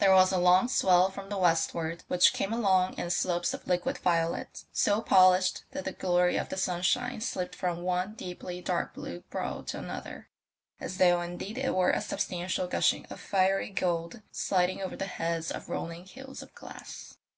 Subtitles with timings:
[0.00, 3.96] There was a long swell from the westward, which came along in slopes of liquid
[3.96, 9.20] violet, so* polished that the glory of the sunshine slipped from one deeply dark blue
[9.30, 10.28] brow to another,
[10.78, 15.50] as though indeed it were a substantial gushing of fiery gold sliding over the heads
[15.50, 17.16] of rolling hills of glass.